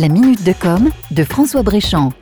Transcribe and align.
La 0.00 0.08
minute 0.08 0.42
de 0.44 0.54
com 0.54 0.88
de 1.10 1.24
François 1.24 1.62
Bréchamp. 1.62 2.14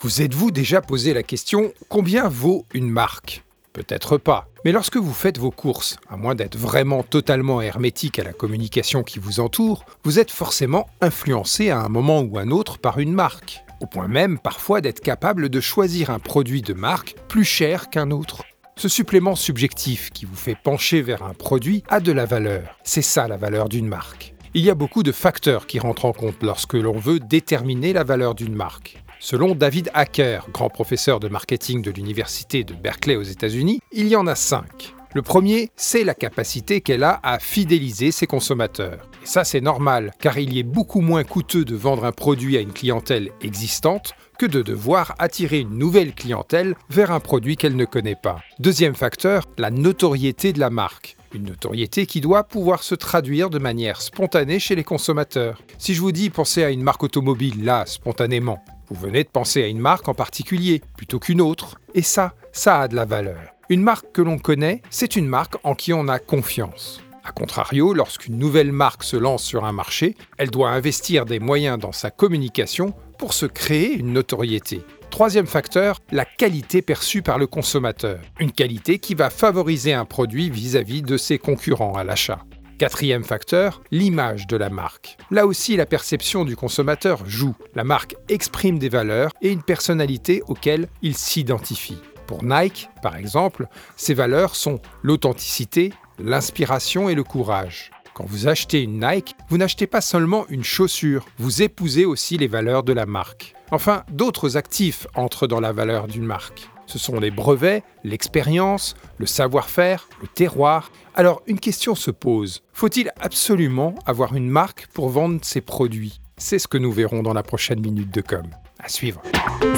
Vous 0.00 0.22
êtes-vous 0.22 0.50
déjà 0.50 0.80
posé 0.80 1.12
la 1.12 1.22
question 1.22 1.70
combien 1.90 2.28
vaut 2.30 2.64
une 2.72 2.88
marque? 2.88 3.44
Peut-être 3.74 4.16
pas. 4.16 4.48
Mais 4.64 4.72
lorsque 4.72 4.96
vous 4.96 5.12
faites 5.12 5.36
vos 5.36 5.50
courses, 5.50 5.98
à 6.08 6.16
moins 6.16 6.34
d'être 6.34 6.56
vraiment 6.56 7.02
totalement 7.02 7.60
hermétique 7.60 8.18
à 8.18 8.24
la 8.24 8.32
communication 8.32 9.02
qui 9.02 9.18
vous 9.18 9.38
entoure, 9.38 9.84
vous 10.02 10.18
êtes 10.18 10.30
forcément 10.30 10.88
influencé 11.02 11.68
à 11.68 11.80
un 11.80 11.90
moment 11.90 12.20
ou 12.22 12.38
un 12.38 12.50
autre 12.50 12.78
par 12.78 12.98
une 12.98 13.12
marque. 13.12 13.64
Au 13.82 13.86
point 13.86 14.08
même 14.08 14.38
parfois 14.38 14.80
d'être 14.80 15.00
capable 15.00 15.50
de 15.50 15.60
choisir 15.60 16.08
un 16.08 16.20
produit 16.20 16.62
de 16.62 16.72
marque 16.72 17.16
plus 17.28 17.44
cher 17.44 17.90
qu'un 17.90 18.12
autre. 18.12 18.44
Ce 18.76 18.88
supplément 18.88 19.36
subjectif 19.36 20.08
qui 20.08 20.24
vous 20.24 20.36
fait 20.36 20.56
pencher 20.56 21.02
vers 21.02 21.22
un 21.22 21.34
produit 21.34 21.84
a 21.90 22.00
de 22.00 22.12
la 22.12 22.24
valeur. 22.24 22.78
C'est 22.82 23.02
ça 23.02 23.28
la 23.28 23.36
valeur 23.36 23.68
d'une 23.68 23.88
marque. 23.88 24.32
Il 24.52 24.64
y 24.64 24.70
a 24.70 24.74
beaucoup 24.74 25.04
de 25.04 25.12
facteurs 25.12 25.68
qui 25.68 25.78
rentrent 25.78 26.06
en 26.06 26.12
compte 26.12 26.42
lorsque 26.42 26.74
l'on 26.74 26.98
veut 26.98 27.20
déterminer 27.20 27.92
la 27.92 28.02
valeur 28.02 28.34
d'une 28.34 28.56
marque. 28.56 29.00
Selon 29.20 29.54
David 29.54 29.92
Hacker, 29.94 30.48
grand 30.52 30.68
professeur 30.68 31.20
de 31.20 31.28
marketing 31.28 31.82
de 31.82 31.92
l'université 31.92 32.64
de 32.64 32.74
Berkeley 32.74 33.14
aux 33.14 33.22
États-Unis, 33.22 33.78
il 33.92 34.08
y 34.08 34.16
en 34.16 34.26
a 34.26 34.34
cinq. 34.34 34.92
Le 35.14 35.22
premier, 35.22 35.70
c'est 35.76 36.02
la 36.02 36.14
capacité 36.14 36.80
qu'elle 36.80 37.04
a 37.04 37.20
à 37.22 37.38
fidéliser 37.38 38.10
ses 38.10 38.26
consommateurs. 38.26 39.08
Et 39.22 39.26
ça, 39.26 39.44
c'est 39.44 39.60
normal, 39.60 40.12
car 40.18 40.36
il 40.36 40.52
y 40.52 40.58
est 40.58 40.64
beaucoup 40.64 41.00
moins 41.00 41.22
coûteux 41.22 41.64
de 41.64 41.76
vendre 41.76 42.04
un 42.04 42.12
produit 42.12 42.56
à 42.56 42.60
une 42.60 42.72
clientèle 42.72 43.30
existante 43.42 44.14
que 44.36 44.46
de 44.46 44.62
devoir 44.62 45.14
attirer 45.20 45.60
une 45.60 45.78
nouvelle 45.78 46.12
clientèle 46.12 46.74
vers 46.88 47.12
un 47.12 47.20
produit 47.20 47.56
qu'elle 47.56 47.76
ne 47.76 47.84
connaît 47.84 48.18
pas. 48.20 48.40
Deuxième 48.58 48.96
facteur, 48.96 49.44
la 49.58 49.70
notoriété 49.70 50.52
de 50.52 50.58
la 50.58 50.70
marque. 50.70 51.16
Une 51.32 51.44
notoriété 51.44 52.06
qui 52.06 52.20
doit 52.20 52.42
pouvoir 52.42 52.82
se 52.82 52.96
traduire 52.96 53.50
de 53.50 53.60
manière 53.60 54.02
spontanée 54.02 54.58
chez 54.58 54.74
les 54.74 54.82
consommateurs. 54.82 55.62
Si 55.78 55.94
je 55.94 56.00
vous 56.00 56.10
dis 56.10 56.28
pensez 56.28 56.64
à 56.64 56.70
une 56.70 56.82
marque 56.82 57.04
automobile 57.04 57.64
là, 57.64 57.84
spontanément, 57.86 58.64
vous 58.88 59.00
venez 59.00 59.22
de 59.22 59.28
penser 59.28 59.62
à 59.62 59.68
une 59.68 59.78
marque 59.78 60.08
en 60.08 60.14
particulier 60.14 60.82
plutôt 60.96 61.20
qu'une 61.20 61.40
autre. 61.40 61.78
Et 61.94 62.02
ça, 62.02 62.34
ça 62.52 62.80
a 62.80 62.88
de 62.88 62.96
la 62.96 63.04
valeur. 63.04 63.54
Une 63.68 63.82
marque 63.82 64.10
que 64.12 64.22
l'on 64.22 64.38
connaît, 64.38 64.82
c'est 64.90 65.14
une 65.14 65.28
marque 65.28 65.56
en 65.62 65.76
qui 65.76 65.92
on 65.92 66.08
a 66.08 66.18
confiance. 66.18 67.00
A 67.22 67.30
contrario, 67.30 67.94
lorsqu'une 67.94 68.36
nouvelle 68.36 68.72
marque 68.72 69.04
se 69.04 69.16
lance 69.16 69.44
sur 69.44 69.64
un 69.64 69.72
marché, 69.72 70.16
elle 70.36 70.50
doit 70.50 70.70
investir 70.70 71.26
des 71.26 71.38
moyens 71.38 71.78
dans 71.78 71.92
sa 71.92 72.10
communication 72.10 72.92
pour 73.18 73.34
se 73.34 73.46
créer 73.46 73.92
une 73.92 74.12
notoriété. 74.12 74.82
Troisième 75.10 75.46
facteur, 75.46 75.98
la 76.12 76.24
qualité 76.24 76.82
perçue 76.82 77.20
par 77.20 77.38
le 77.38 77.46
consommateur. 77.46 78.20
Une 78.38 78.52
qualité 78.52 78.98
qui 78.98 79.14
va 79.14 79.28
favoriser 79.28 79.92
un 79.92 80.04
produit 80.04 80.50
vis-à-vis 80.50 81.02
de 81.02 81.16
ses 81.16 81.38
concurrents 81.38 81.94
à 81.94 82.04
l'achat. 82.04 82.44
Quatrième 82.78 83.24
facteur, 83.24 83.82
l'image 83.90 84.46
de 84.46 84.56
la 84.56 84.70
marque. 84.70 85.18
Là 85.30 85.46
aussi, 85.46 85.76
la 85.76 85.84
perception 85.84 86.44
du 86.44 86.56
consommateur 86.56 87.26
joue. 87.26 87.54
La 87.74 87.84
marque 87.84 88.14
exprime 88.28 88.78
des 88.78 88.88
valeurs 88.88 89.32
et 89.42 89.50
une 89.50 89.62
personnalité 89.62 90.42
auxquelles 90.48 90.88
il 91.02 91.16
s'identifie. 91.16 91.98
Pour 92.26 92.44
Nike, 92.44 92.88
par 93.02 93.16
exemple, 93.16 93.66
ces 93.96 94.14
valeurs 94.14 94.56
sont 94.56 94.80
l'authenticité, 95.02 95.92
l'inspiration 96.18 97.08
et 97.08 97.14
le 97.14 97.24
courage. 97.24 97.90
Quand 98.20 98.26
vous 98.26 98.48
achetez 98.48 98.82
une 98.82 99.00
Nike, 99.00 99.34
vous 99.48 99.56
n'achetez 99.56 99.86
pas 99.86 100.02
seulement 100.02 100.44
une 100.50 100.62
chaussure, 100.62 101.24
vous 101.38 101.62
épousez 101.62 102.04
aussi 102.04 102.36
les 102.36 102.48
valeurs 102.48 102.82
de 102.82 102.92
la 102.92 103.06
marque. 103.06 103.54
Enfin, 103.70 104.02
d'autres 104.10 104.58
actifs 104.58 105.06
entrent 105.14 105.46
dans 105.46 105.58
la 105.58 105.72
valeur 105.72 106.06
d'une 106.06 106.26
marque. 106.26 106.68
Ce 106.84 106.98
sont 106.98 107.18
les 107.18 107.30
brevets, 107.30 107.82
l'expérience, 108.04 108.94
le 109.16 109.24
savoir-faire, 109.24 110.06
le 110.20 110.28
terroir. 110.28 110.92
Alors 111.14 111.40
une 111.46 111.58
question 111.58 111.94
se 111.94 112.10
pose. 112.10 112.62
Faut-il 112.74 113.10
absolument 113.18 113.94
avoir 114.04 114.34
une 114.34 114.50
marque 114.50 114.88
pour 114.88 115.08
vendre 115.08 115.38
ses 115.42 115.62
produits? 115.62 116.20
C'est 116.36 116.58
ce 116.58 116.68
que 116.68 116.76
nous 116.76 116.92
verrons 116.92 117.22
dans 117.22 117.32
la 117.32 117.42
prochaine 117.42 117.80
minute 117.80 118.12
de 118.12 118.20
com. 118.20 118.44
À 118.80 118.90
suivre. 118.90 119.22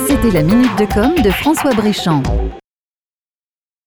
C'était 0.09 0.33
la 0.33 0.43
minute 0.43 0.77
de 0.81 0.93
com 0.93 1.15
de 1.23 1.31
François 1.31 1.75
Bréchamp. 1.75 2.25